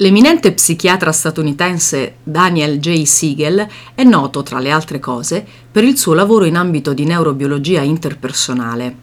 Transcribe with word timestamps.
L'eminente 0.00 0.52
psichiatra 0.52 1.10
statunitense 1.10 2.18
Daniel 2.22 2.78
J. 2.78 3.02
Siegel 3.02 3.66
è 3.96 4.04
noto, 4.04 4.44
tra 4.44 4.60
le 4.60 4.70
altre 4.70 5.00
cose, 5.00 5.44
per 5.72 5.82
il 5.82 5.98
suo 5.98 6.14
lavoro 6.14 6.44
in 6.44 6.54
ambito 6.54 6.94
di 6.94 7.04
neurobiologia 7.04 7.82
interpersonale. 7.82 8.98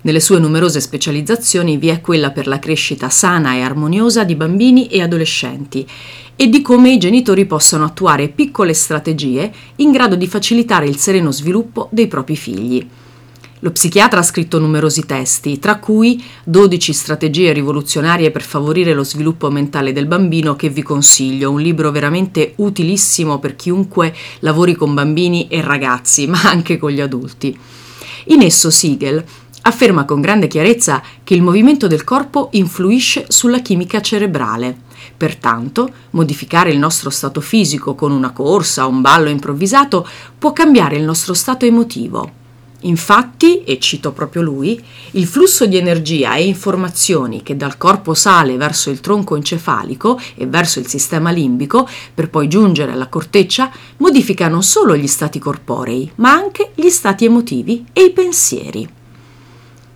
Nelle 0.00 0.20
sue 0.20 0.38
numerose 0.38 0.80
specializzazioni 0.80 1.76
vi 1.76 1.88
è 1.88 2.00
quella 2.00 2.30
per 2.30 2.46
la 2.46 2.58
crescita 2.58 3.10
sana 3.10 3.56
e 3.56 3.60
armoniosa 3.60 4.24
di 4.24 4.36
bambini 4.36 4.86
e 4.86 5.02
adolescenti 5.02 5.86
e 6.34 6.48
di 6.48 6.62
come 6.62 6.92
i 6.92 6.98
genitori 6.98 7.44
possano 7.44 7.84
attuare 7.84 8.28
piccole 8.28 8.72
strategie 8.72 9.52
in 9.76 9.90
grado 9.90 10.14
di 10.14 10.26
facilitare 10.26 10.86
il 10.86 10.96
sereno 10.96 11.30
sviluppo 11.30 11.90
dei 11.92 12.06
propri 12.06 12.36
figli. 12.36 12.88
Lo 13.60 13.72
psichiatra 13.72 14.20
ha 14.20 14.22
scritto 14.22 14.60
numerosi 14.60 15.04
testi, 15.04 15.58
tra 15.58 15.78
cui 15.78 16.22
12 16.44 16.92
strategie 16.92 17.52
rivoluzionarie 17.52 18.30
per 18.30 18.42
favorire 18.42 18.94
lo 18.94 19.02
sviluppo 19.02 19.50
mentale 19.50 19.92
del 19.92 20.06
bambino 20.06 20.54
che 20.54 20.68
vi 20.68 20.82
consiglio, 20.82 21.50
un 21.50 21.60
libro 21.60 21.90
veramente 21.90 22.52
utilissimo 22.56 23.40
per 23.40 23.56
chiunque 23.56 24.14
lavori 24.40 24.76
con 24.76 24.94
bambini 24.94 25.48
e 25.48 25.60
ragazzi, 25.60 26.28
ma 26.28 26.40
anche 26.42 26.78
con 26.78 26.90
gli 26.90 27.00
adulti. 27.00 27.58
In 28.26 28.42
esso 28.42 28.70
Siegel 28.70 29.24
afferma 29.62 30.04
con 30.04 30.20
grande 30.20 30.46
chiarezza 30.46 31.02
che 31.24 31.34
il 31.34 31.42
movimento 31.42 31.88
del 31.88 32.04
corpo 32.04 32.50
influisce 32.52 33.26
sulla 33.28 33.58
chimica 33.58 34.00
cerebrale. 34.00 34.86
Pertanto, 35.16 35.90
modificare 36.10 36.70
il 36.70 36.78
nostro 36.78 37.10
stato 37.10 37.40
fisico 37.40 37.96
con 37.96 38.12
una 38.12 38.30
corsa 38.30 38.86
o 38.86 38.88
un 38.88 39.00
ballo 39.00 39.28
improvvisato 39.30 40.06
può 40.38 40.52
cambiare 40.52 40.96
il 40.96 41.02
nostro 41.02 41.34
stato 41.34 41.64
emotivo. 41.64 42.46
Infatti, 42.82 43.64
e 43.64 43.80
cito 43.80 44.12
proprio 44.12 44.42
lui, 44.42 44.80
il 45.12 45.26
flusso 45.26 45.66
di 45.66 45.76
energia 45.76 46.36
e 46.36 46.46
informazioni 46.46 47.42
che 47.42 47.56
dal 47.56 47.76
corpo 47.76 48.14
sale 48.14 48.56
verso 48.56 48.90
il 48.90 49.00
tronco 49.00 49.34
encefalico 49.34 50.20
e 50.36 50.46
verso 50.46 50.78
il 50.78 50.86
sistema 50.86 51.30
limbico 51.30 51.88
per 52.14 52.30
poi 52.30 52.46
giungere 52.46 52.92
alla 52.92 53.08
corteccia 53.08 53.70
modifica 53.96 54.46
non 54.46 54.62
solo 54.62 54.96
gli 54.96 55.08
stati 55.08 55.40
corporei, 55.40 56.08
ma 56.16 56.30
anche 56.30 56.70
gli 56.74 56.88
stati 56.88 57.24
emotivi 57.24 57.84
e 57.92 58.04
i 58.04 58.12
pensieri. 58.12 58.88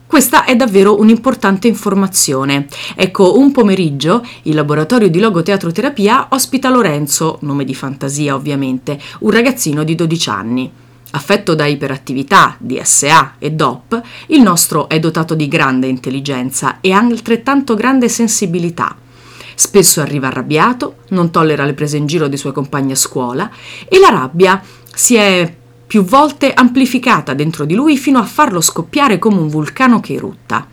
Questa 0.04 0.44
è 0.44 0.56
davvero 0.56 0.98
un'importante 0.98 1.68
informazione. 1.68 2.66
Ecco, 2.96 3.38
un 3.38 3.50
pomeriggio 3.50 4.22
il 4.42 4.54
laboratorio 4.54 5.08
di 5.08 5.20
logoteatroterapia 5.20 6.26
ospita 6.30 6.68
Lorenzo, 6.68 7.38
nome 7.42 7.64
di 7.64 7.74
fantasia 7.74 8.34
ovviamente, 8.34 9.00
un 9.20 9.30
ragazzino 9.30 9.84
di 9.84 9.94
12 9.94 10.28
anni. 10.28 10.81
Affetto 11.14 11.54
da 11.54 11.66
iperattività, 11.66 12.56
DSA 12.58 13.34
e 13.38 13.50
DOP, 13.52 14.00
il 14.28 14.40
nostro 14.40 14.88
è 14.88 14.98
dotato 14.98 15.34
di 15.34 15.46
grande 15.46 15.86
intelligenza 15.86 16.78
e 16.80 16.92
altrettanto 16.92 17.74
grande 17.74 18.08
sensibilità. 18.08 18.96
Spesso 19.54 20.00
arriva 20.00 20.28
arrabbiato, 20.28 20.96
non 21.10 21.30
tollera 21.30 21.64
le 21.64 21.74
prese 21.74 21.98
in 21.98 22.06
giro 22.06 22.28
dei 22.28 22.38
suoi 22.38 22.52
compagni 22.52 22.92
a 22.92 22.96
scuola 22.96 23.50
e 23.88 23.98
la 23.98 24.08
rabbia 24.08 24.62
si 24.94 25.14
è 25.16 25.54
più 25.86 26.02
volte 26.02 26.54
amplificata 26.54 27.34
dentro 27.34 27.66
di 27.66 27.74
lui 27.74 27.98
fino 27.98 28.18
a 28.18 28.24
farlo 28.24 28.62
scoppiare 28.62 29.18
come 29.18 29.36
un 29.36 29.48
vulcano 29.48 30.00
che 30.00 30.14
erutta. 30.14 30.66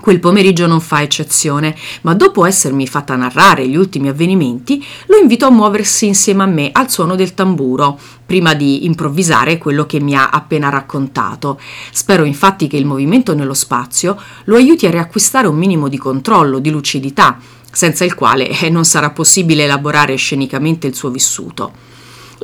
Quel 0.00 0.20
pomeriggio 0.20 0.66
non 0.66 0.80
fa 0.80 1.02
eccezione, 1.02 1.76
ma 2.00 2.14
dopo 2.14 2.46
essermi 2.46 2.86
fatta 2.86 3.14
narrare 3.14 3.68
gli 3.68 3.76
ultimi 3.76 4.08
avvenimenti, 4.08 4.84
lo 5.06 5.18
invito 5.18 5.44
a 5.46 5.50
muoversi 5.50 6.06
insieme 6.06 6.42
a 6.42 6.46
me 6.46 6.70
al 6.72 6.90
suono 6.90 7.14
del 7.14 7.34
tamburo, 7.34 7.98
prima 8.24 8.54
di 8.54 8.86
improvvisare 8.86 9.58
quello 9.58 9.84
che 9.84 10.00
mi 10.00 10.16
ha 10.16 10.30
appena 10.30 10.70
raccontato. 10.70 11.60
Spero 11.92 12.24
infatti 12.24 12.68
che 12.68 12.78
il 12.78 12.86
movimento 12.86 13.34
nello 13.34 13.54
spazio 13.54 14.18
lo 14.44 14.56
aiuti 14.56 14.86
a 14.86 14.90
riacquistare 14.90 15.46
un 15.46 15.56
minimo 15.56 15.88
di 15.88 15.98
controllo, 15.98 16.58
di 16.58 16.70
lucidità, 16.70 17.38
senza 17.70 18.04
il 18.04 18.14
quale 18.14 18.48
eh, 18.48 18.70
non 18.70 18.84
sarà 18.84 19.10
possibile 19.10 19.64
elaborare 19.64 20.16
scenicamente 20.16 20.86
il 20.86 20.94
suo 20.94 21.10
vissuto. 21.10 21.90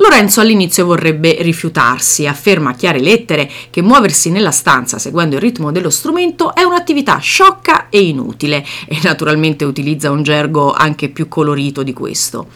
Lorenzo 0.01 0.39
all'inizio 0.39 0.85
vorrebbe 0.85 1.37
rifiutarsi, 1.41 2.25
afferma 2.25 2.69
a 2.69 2.73
chiare 2.73 3.01
lettere 3.01 3.51
che 3.69 3.81
muoversi 3.81 4.31
nella 4.31 4.51
stanza 4.51 4.97
seguendo 4.97 5.35
il 5.35 5.41
ritmo 5.41 5.73
dello 5.73 5.89
strumento 5.89 6.55
è 6.55 6.63
un'attività 6.63 7.17
sciocca 7.17 7.89
e 7.89 8.03
inutile 8.03 8.65
e 8.87 8.97
naturalmente 9.03 9.65
utilizza 9.65 10.09
un 10.09 10.23
gergo 10.23 10.71
anche 10.71 11.09
più 11.09 11.27
colorito 11.27 11.83
di 11.83 11.91
questo. 11.91 12.47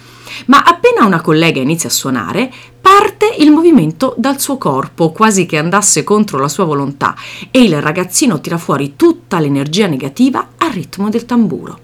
Ma 0.46 0.64
appena 0.64 1.06
una 1.06 1.20
collega 1.20 1.60
inizia 1.60 1.90
a 1.90 1.92
suonare, 1.92 2.50
parte 2.80 3.36
il 3.38 3.52
movimento 3.52 4.16
dal 4.18 4.40
suo 4.40 4.58
corpo, 4.58 5.12
quasi 5.12 5.46
che 5.46 5.58
andasse 5.58 6.06
contro 6.06 6.40
la 6.40 6.48
sua 6.48 6.64
volontà, 6.64 7.14
e 7.52 7.62
il 7.62 7.82
ragazzino 7.82 8.40
tira 8.40 8.58
fuori 8.58 8.94
tutta 8.96 9.40
l'energia 9.40 9.88
negativa 9.88 10.52
al 10.58 10.72
ritmo 10.72 11.10
del 11.10 11.26
tamburo. 11.26 11.78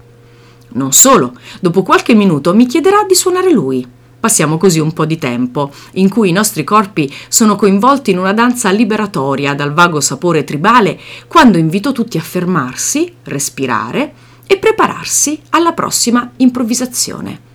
Non 0.70 0.92
solo, 0.92 1.34
dopo 1.60 1.82
qualche 1.82 2.14
minuto 2.14 2.54
mi 2.54 2.64
chiederà 2.66 3.04
di 3.06 3.14
suonare 3.14 3.52
lui. 3.52 3.98
Passiamo 4.20 4.58
così 4.58 4.78
un 4.80 4.92
po' 4.92 5.06
di 5.06 5.16
tempo, 5.16 5.72
in 5.92 6.10
cui 6.10 6.28
i 6.28 6.32
nostri 6.32 6.62
corpi 6.62 7.10
sono 7.28 7.56
coinvolti 7.56 8.10
in 8.10 8.18
una 8.18 8.34
danza 8.34 8.70
liberatoria 8.70 9.54
dal 9.54 9.72
vago 9.72 9.98
sapore 10.02 10.44
tribale, 10.44 11.00
quando 11.26 11.56
invito 11.56 11.92
tutti 11.92 12.18
a 12.18 12.22
fermarsi, 12.22 13.14
respirare 13.24 14.12
e 14.46 14.58
prepararsi 14.58 15.40
alla 15.50 15.72
prossima 15.72 16.32
improvvisazione. 16.36 17.48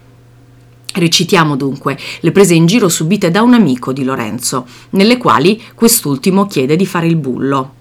Recitiamo 0.92 1.56
dunque 1.56 2.00
le 2.22 2.32
prese 2.32 2.56
in 2.56 2.66
giro 2.66 2.90
subite 2.90 3.30
da 3.30 3.44
un 3.44 3.54
amico 3.54 3.94
di 3.94 4.04
Lorenzo, 4.04 4.66
nelle 4.92 5.18
quali 5.18 5.62
quest'ultimo 5.76 6.48
chiede 6.48 6.76
di 6.76 6.88
fare 6.88 7.06
il 7.06 7.18
bullo. 7.18 7.74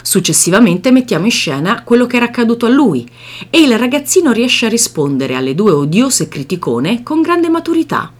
Successivamente 0.00 0.92
mettiamo 0.92 1.24
in 1.24 1.32
scena 1.32 1.82
quello 1.82 2.06
che 2.06 2.16
era 2.16 2.26
accaduto 2.26 2.66
a 2.66 2.70
lui 2.70 3.08
e 3.50 3.58
il 3.58 3.76
ragazzino 3.76 4.30
riesce 4.30 4.66
a 4.66 4.68
rispondere 4.68 5.34
alle 5.34 5.56
due 5.56 5.72
odiose 5.72 6.28
criticone 6.28 7.02
con 7.02 7.20
grande 7.20 7.48
maturità. 7.48 8.12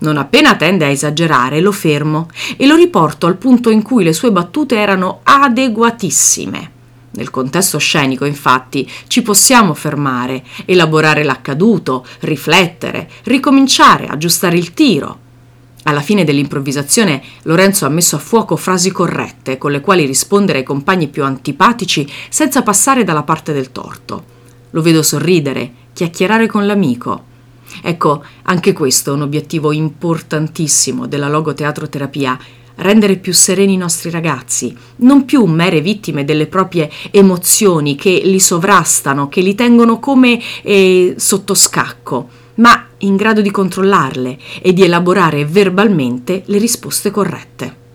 Non 0.00 0.16
appena 0.16 0.54
tende 0.56 0.84
a 0.84 0.88
esagerare, 0.88 1.60
lo 1.60 1.72
fermo 1.72 2.28
e 2.56 2.66
lo 2.66 2.76
riporto 2.76 3.26
al 3.26 3.36
punto 3.36 3.70
in 3.70 3.82
cui 3.82 4.04
le 4.04 4.12
sue 4.12 4.30
battute 4.30 4.76
erano 4.76 5.20
adeguatissime. 5.24 6.70
Nel 7.10 7.30
contesto 7.30 7.78
scenico, 7.78 8.24
infatti, 8.24 8.88
ci 9.08 9.22
possiamo 9.22 9.74
fermare, 9.74 10.44
elaborare 10.66 11.24
l'accaduto, 11.24 12.06
riflettere, 12.20 13.10
ricominciare, 13.24 14.06
aggiustare 14.06 14.56
il 14.56 14.72
tiro. 14.72 15.26
Alla 15.84 16.00
fine 16.00 16.22
dell'improvvisazione 16.22 17.22
Lorenzo 17.42 17.86
ha 17.86 17.88
messo 17.88 18.14
a 18.14 18.20
fuoco 18.20 18.56
frasi 18.56 18.92
corrette 18.92 19.58
con 19.58 19.72
le 19.72 19.80
quali 19.80 20.04
rispondere 20.04 20.58
ai 20.58 20.64
compagni 20.64 21.08
più 21.08 21.24
antipatici 21.24 22.08
senza 22.28 22.62
passare 22.62 23.04
dalla 23.04 23.22
parte 23.22 23.52
del 23.52 23.72
torto. 23.72 24.24
Lo 24.70 24.82
vedo 24.82 25.02
sorridere, 25.02 25.72
chiacchierare 25.94 26.46
con 26.46 26.66
l'amico. 26.66 27.24
Ecco, 27.82 28.24
anche 28.42 28.72
questo 28.72 29.10
è 29.10 29.14
un 29.14 29.22
obiettivo 29.22 29.72
importantissimo 29.72 31.06
della 31.06 31.28
logoteatroterapia, 31.28 32.38
rendere 32.76 33.16
più 33.16 33.32
sereni 33.32 33.74
i 33.74 33.78
nostri 33.78 34.10
ragazzi, 34.10 34.76
non 34.96 35.24
più 35.24 35.44
mere 35.46 35.80
vittime 35.80 36.24
delle 36.24 36.46
proprie 36.46 36.90
emozioni 37.10 37.96
che 37.96 38.20
li 38.24 38.40
sovrastano, 38.40 39.28
che 39.28 39.40
li 39.40 39.54
tengono 39.54 39.98
come 39.98 40.40
eh, 40.62 41.14
sotto 41.16 41.54
scacco, 41.54 42.28
ma 42.56 42.86
in 42.98 43.16
grado 43.16 43.40
di 43.40 43.50
controllarle 43.50 44.38
e 44.60 44.72
di 44.72 44.82
elaborare 44.82 45.44
verbalmente 45.44 46.42
le 46.46 46.58
risposte 46.58 47.10
corrette. 47.10 47.86